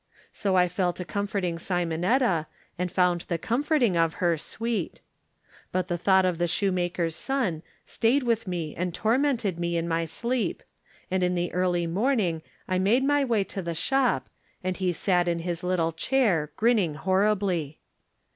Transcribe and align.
So 0.33 0.55
I 0.55 0.67
fell 0.67 0.93
to 0.93 1.05
comforting 1.05 1.59
Simon 1.59 2.03
etta, 2.03 2.47
and 2.75 2.91
found 2.91 3.21
the 3.27 3.37
comforting 3.37 3.95
of 3.95 4.15
her 4.15 4.35
sweet. 4.35 4.99
But 5.71 5.89
the 5.89 5.97
thought 5.99 6.25
of 6.25 6.39
the 6.39 6.47
shoemaker's 6.47 7.15
son 7.15 7.61
stayed 7.85 8.23
with 8.23 8.47
me 8.47 8.73
and 8.75 8.95
tormented 8.95 9.59
me 9.59 9.77
in 9.77 9.87
my 9.87 10.05
sleep, 10.05 10.63
and 11.11 11.21
in 11.21 11.35
the 11.35 11.53
early 11.53 11.85
morning 11.85 12.41
I 12.67 12.79
made 12.79 13.03
my 13.03 13.23
way 13.23 13.43
to 13.43 13.61
the 13.61 13.75
shop, 13.75 14.27
and 14.63 14.75
he 14.75 14.91
sat 14.91 15.27
in 15.27 15.37
his 15.37 15.61
little 15.63 15.91
chair, 15.91 16.51
grinning 16.55 16.95
horribly. 16.95 17.77